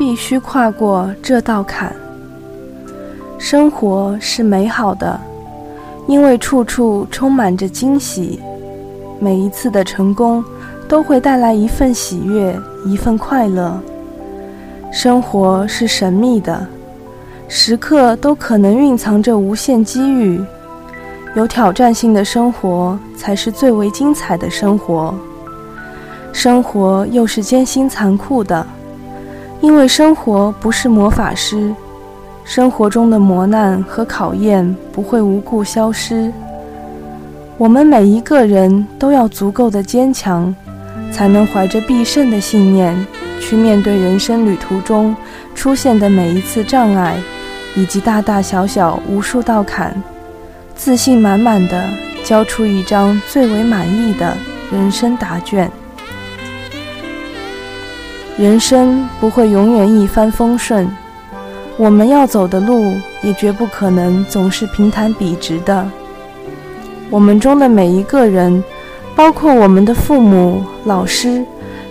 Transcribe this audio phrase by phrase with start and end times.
[0.00, 1.94] 必须跨过这道坎。
[3.38, 5.20] 生活是美好的，
[6.06, 8.40] 因为处处充满着惊喜。
[9.18, 10.42] 每一次的成功
[10.88, 13.78] 都会带来一份喜悦，一份快乐。
[14.90, 16.66] 生活是神秘的，
[17.46, 20.42] 时刻都可能蕴藏着无限机遇。
[21.34, 25.14] 有挑战性的生活才是最为精彩的生活。
[26.32, 28.66] 生活又是艰辛残酷的，
[29.60, 31.74] 因为生活不是魔法师。
[32.42, 36.32] 生活中的磨难和考验不会无故消失。
[37.58, 40.52] 我们每一个人都要足够的坚强，
[41.12, 43.06] 才能怀着必胜的信念
[43.38, 45.14] 去面对人生旅途中
[45.54, 47.16] 出现的每一次障碍，
[47.76, 50.02] 以及大大小小无数道坎，
[50.74, 51.84] 自信满满的
[52.24, 54.36] 交出一张最为满意的
[54.72, 55.70] 人生答卷。
[58.40, 60.90] 人生不会永远一帆风顺。
[61.76, 65.86] 我们要走的路也绝不可能总是平坦笔直的。
[67.10, 68.64] 我们中的每一个人，
[69.14, 71.44] 包括我们的父母、老师，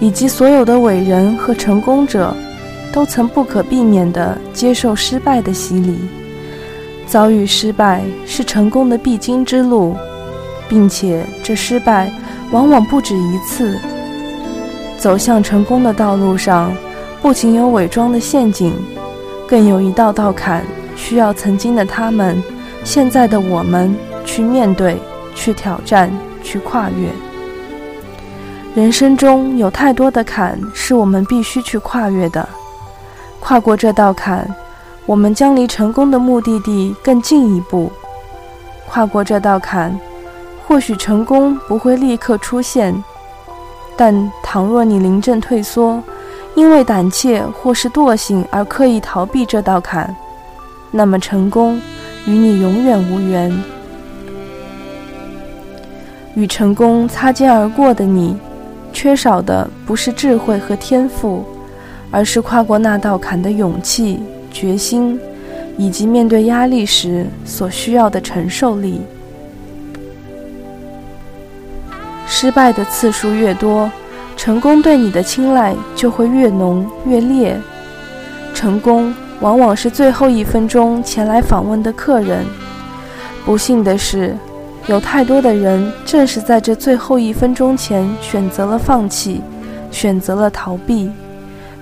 [0.00, 2.34] 以及所有的伟人和成功者，
[2.92, 5.96] 都曾不可避免地接受失败的洗礼。
[7.06, 9.94] 遭遇失败是成功的必经之路，
[10.68, 12.10] 并且这失败
[12.50, 13.78] 往往不止一次。
[15.02, 16.72] 走向成功的道路上，
[17.20, 18.72] 不仅有伪装的陷阱。
[19.48, 22.40] 更有一道道坎，需要曾经的他们，
[22.84, 23.92] 现在的我们
[24.24, 24.96] 去面对、
[25.34, 26.08] 去挑战、
[26.40, 27.08] 去跨越。
[28.76, 32.48] 人生中有太多的坎是我们必须去跨越的，
[33.40, 34.48] 跨过这道坎，
[35.04, 37.90] 我们将离成功的目的地更近一步。
[38.88, 39.98] 跨过这道坎，
[40.64, 42.94] 或许成功不会立刻出现，
[44.04, 46.02] 但倘若你临阵退缩，
[46.56, 50.12] 因为胆怯或是惰性而刻意逃避这道坎，
[50.90, 51.80] 那么成功
[52.26, 53.56] 与你永远无缘。
[56.34, 58.36] 与成功擦肩而过的你，
[58.92, 61.44] 缺少的不是智慧和天赋，
[62.10, 64.20] 而是跨过那道坎的勇气、
[64.50, 65.16] 决心，
[65.78, 69.00] 以及面对压力时所需要的承受力。
[72.42, 73.88] 失败的次数越多。
[74.36, 77.56] 成功对你的青睐就会越浓越烈。
[78.52, 82.44] 成功往往是最后一分钟前来访问的客人。
[83.44, 84.36] 不幸的是，
[84.88, 89.40] 有太多的人正是在这最后一分钟前选择了放弃，
[89.92, 91.12] 选择了逃避。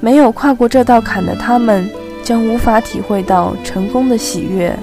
[0.00, 1.88] 没有跨过这道坎的他们，
[2.24, 4.76] 将无法体会到成功的喜悦，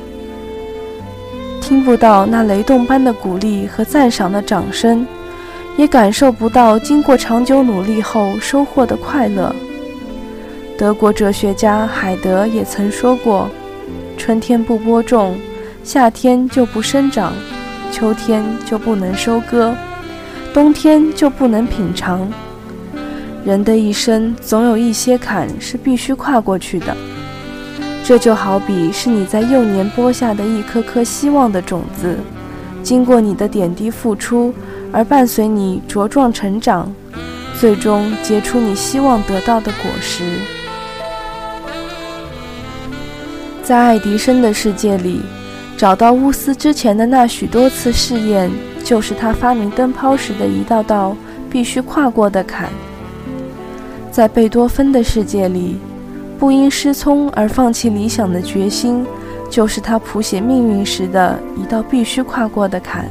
[1.59, 5.05] 听不到那雷动般的鼓励和赞赏的掌声。
[5.77, 9.53] 也感受不到经过长久努力后收获的快乐。
[10.77, 13.49] 德国哲学家海德也曾说过
[14.17, 15.37] ：“春天不播种，
[15.83, 17.33] 夏天就不生长，
[17.91, 19.75] 秋天就不能收割，
[20.53, 22.27] 冬天就不能品尝。
[23.43, 26.95] 人的一生总有一些坎是必须跨过去的。
[28.03, 32.17] 这就好比是你在幼年播下的一颗颗希望的种子，
[32.81, 34.53] 经过你的点滴付出。”
[34.91, 36.93] 而伴随你茁壮成长，
[37.59, 40.23] 最终结出你希望得到的果实。
[43.63, 45.21] 在爱迪生的世界里，
[45.75, 48.49] 找到钨丝之前的那许多次试验，
[48.83, 51.15] 就是他发明灯泡时的一道道
[51.49, 52.69] 必须跨过的坎。
[54.11, 55.77] 在贝多芬的世界里，
[56.39, 59.05] 不因失聪而放弃理想的决心，
[59.49, 63.09] 就是他谱写命运时的一道必须跨过的坎。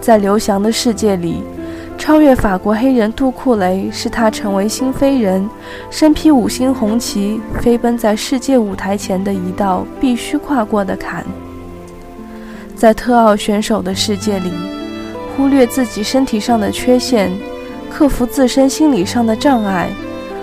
[0.00, 1.42] 在刘翔的世界里，
[1.98, 5.48] 超越法国黑人杜库雷是他成为新飞人，
[5.90, 11.24] 身披五星红旗飞奔在世界舞台前的一道必须跨过的坎。
[12.74, 14.50] 在特奥选手的世界里，
[15.36, 17.30] 忽略自己身体上的缺陷，
[17.90, 19.90] 克服自身心理上的障碍，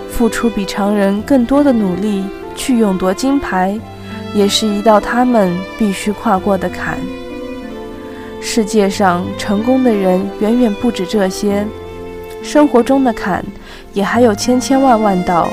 [0.08, 2.22] 付出比常人更多的努力
[2.54, 3.76] 去勇夺金牌，
[4.34, 6.96] 也是一道他们必须跨过的坎。
[8.40, 11.66] 世界上成功的人远远不止这些，
[12.42, 13.44] 生活中的坎
[13.92, 15.48] 也还有千千万万道。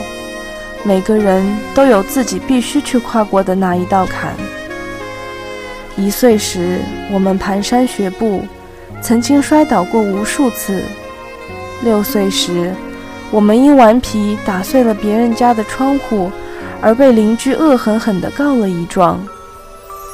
[0.84, 1.44] 每个人
[1.74, 4.34] 都有自己必须去跨过的那一道坎。
[5.98, 6.80] 一岁时，
[7.12, 8.44] 我们蹒跚学步，
[9.02, 10.82] 曾经摔倒过无数次；
[11.84, 12.72] 六岁时，
[13.32, 16.30] 我们因顽皮打碎了别人家的窗户，
[16.82, 19.18] 而被邻居恶狠狠地告了一状；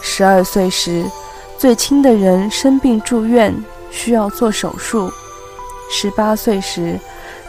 [0.01, 1.03] 十二岁时，
[1.61, 3.53] 最亲的人生病住院，
[3.91, 5.11] 需要做手术。
[5.91, 6.99] 十八岁时，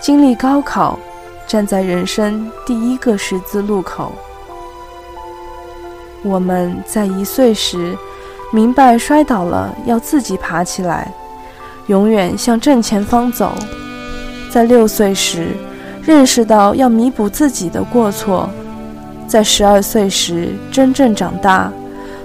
[0.02, 0.98] 经历高考，
[1.46, 4.12] 站在人生第一个十字路口。
[6.22, 7.96] 我们在一岁时
[8.52, 11.10] 明白摔倒了要自己爬起来，
[11.86, 13.54] 永远向正前方走；
[14.52, 15.56] 在六岁时
[16.02, 18.46] 认识到要弥补自己的过错；
[19.26, 21.72] 在十二岁时真正长大，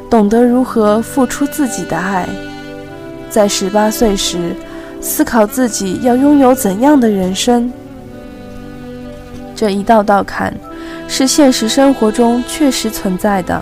[0.09, 2.25] 懂得如何付出自己的爱；
[3.29, 4.55] 在十八岁时
[5.01, 7.71] 思考自己要拥有怎样的人生。
[9.53, 10.53] 这一道道坎，
[11.07, 13.61] 是现实生活中确实存在的。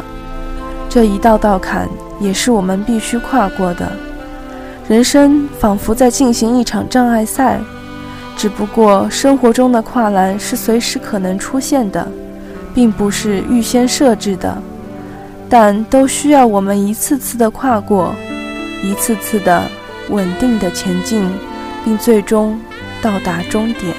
[0.88, 1.90] 这一道道坎
[2.20, 3.92] 也是我们必须跨过的。
[4.88, 7.60] 人生仿佛在进行一场障碍赛，
[8.38, 12.08] 只不过生活中的跨栏是随时可能出现的，
[12.74, 14.56] 并不是预先设置的，
[15.58, 18.14] 但都需要我们一次次的跨过，
[18.84, 19.64] 一次次的
[20.10, 21.26] 稳定的前进，
[21.86, 22.60] 并最终
[23.02, 23.96] 到达终点。